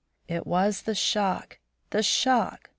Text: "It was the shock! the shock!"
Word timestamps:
"It 0.27 0.47
was 0.47 0.81
the 0.81 0.95
shock! 0.95 1.59
the 1.91 2.01
shock!" 2.01 2.69